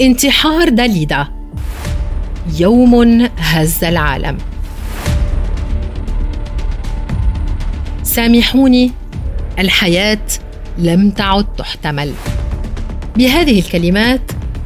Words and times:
انتحار 0.00 0.68
داليدا 0.68 1.28
يوم 2.58 3.28
هز 3.38 3.84
العالم. 3.84 4.38
سامحوني 8.02 8.92
الحياة 9.58 10.26
لم 10.78 11.10
تعد 11.10 11.46
تحتمل. 11.56 12.12
بهذه 13.16 13.58
الكلمات 13.58 14.20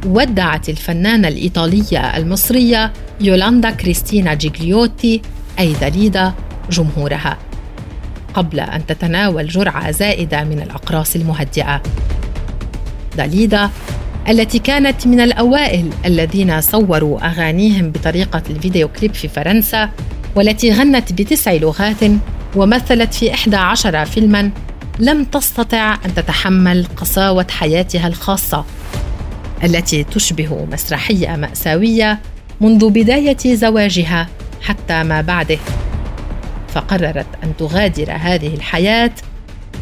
ودعت 0.05 0.69
الفنانة 0.69 1.27
الإيطالية 1.27 2.17
المصرية 2.17 2.93
يولاندا 3.21 3.71
كريستينا 3.71 4.33
جيجليوتي 4.33 5.21
أي 5.59 5.73
داليدا 5.73 6.33
جمهورها. 6.71 7.37
قبل 8.33 8.59
أن 8.59 8.85
تتناول 8.85 9.47
جرعة 9.47 9.91
زائدة 9.91 10.43
من 10.43 10.61
الأقراص 10.61 11.15
المهدئة. 11.15 11.81
داليدا 13.17 13.69
التي 14.27 14.59
كانت 14.59 15.07
من 15.07 15.19
الأوائل 15.19 15.89
الذين 16.05 16.61
صوروا 16.61 17.27
أغانيهم 17.27 17.91
بطريقة 17.91 18.43
الفيديو 18.49 18.87
كليب 18.87 19.13
في 19.13 19.27
فرنسا 19.27 19.89
والتي 20.35 20.71
غنت 20.71 21.13
بتسع 21.13 21.53
لغات 21.53 22.03
ومثلت 22.55 23.13
في 23.13 23.33
إحدى 23.33 23.55
عشر 23.55 24.05
فيلما 24.05 24.51
لم 24.99 25.23
تستطع 25.23 25.97
أن 26.05 26.15
تتحمل 26.15 26.85
قساوة 26.97 27.47
حياتها 27.49 28.07
الخاصة 28.07 28.65
التي 29.63 30.03
تشبه 30.03 30.67
مسرحية 30.71 31.35
مأساوية 31.35 32.19
منذ 32.61 32.89
بداية 32.89 33.55
زواجها 33.55 34.27
حتى 34.61 35.03
ما 35.03 35.21
بعده. 35.21 35.57
فقررت 36.73 37.27
أن 37.43 37.57
تغادر 37.57 38.11
هذه 38.11 38.53
الحياة 38.55 39.11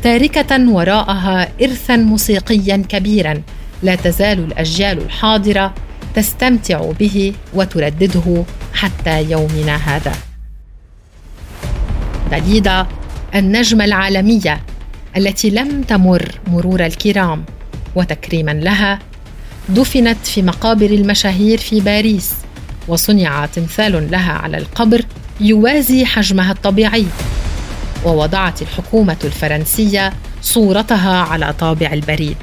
تاركة 0.03 0.69
وراءها 0.69 1.49
إرثا 1.61 1.95
موسيقيا 1.95 2.83
كبيرا 2.89 3.41
لا 3.83 3.95
تزال 3.95 4.39
الأجيال 4.39 4.97
الحاضرة 4.97 5.73
تستمتع 6.15 6.91
به 6.99 7.33
وتردده 7.53 8.43
حتى 8.73 9.23
يومنا 9.23 9.75
هذا. 9.75 10.13
داليدا 12.31 12.87
النجمة 13.35 13.85
العالمية 13.85 14.61
التي 15.17 15.49
لم 15.49 15.81
تمر 15.81 16.39
مرور 16.47 16.85
الكرام 16.85 17.45
وتكريما 17.95 18.51
لها 18.51 18.99
دفنت 19.69 20.27
في 20.27 20.41
مقابر 20.41 20.85
المشاهير 20.85 21.57
في 21.57 21.79
باريس 21.79 22.33
وصنع 22.87 23.45
تمثال 23.45 24.11
لها 24.11 24.31
على 24.31 24.57
القبر 24.57 25.01
يوازي 25.41 26.05
حجمها 26.05 26.51
الطبيعي 26.51 27.05
ووضعت 28.05 28.61
الحكومة 28.61 29.17
الفرنسية 29.23 30.13
صورتها 30.41 31.21
على 31.21 31.53
طابع 31.53 31.93
البريد. 31.93 32.37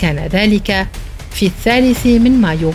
كان 0.00 0.18
ذلك 0.18 0.86
في 1.30 1.46
الثالث 1.46 2.06
من 2.06 2.40
مايو 2.40 2.72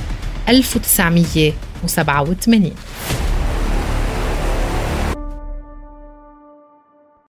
1987 0.50 2.72